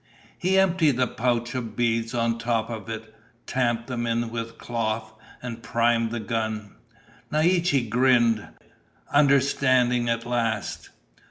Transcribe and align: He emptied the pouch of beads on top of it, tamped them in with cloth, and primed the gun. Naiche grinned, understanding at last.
He 0.39 0.57
emptied 0.57 0.97
the 0.97 1.05
pouch 1.05 1.53
of 1.53 1.75
beads 1.75 2.15
on 2.15 2.39
top 2.39 2.71
of 2.71 2.89
it, 2.89 3.13
tamped 3.45 3.85
them 3.85 4.07
in 4.07 4.31
with 4.31 4.57
cloth, 4.57 5.13
and 5.43 5.61
primed 5.61 6.09
the 6.09 6.19
gun. 6.19 6.71
Naiche 7.31 7.87
grinned, 7.87 8.47
understanding 9.13 10.09
at 10.09 10.25
last. 10.25 10.89